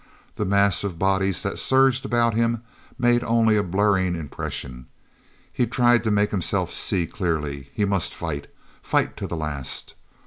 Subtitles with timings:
[0.33, 2.63] The mass of bodies that surged about him
[2.97, 4.87] made only a blurring impression;
[5.53, 7.69] he tried to make himself see clearly.
[7.71, 9.93] He must fight—fight to the last!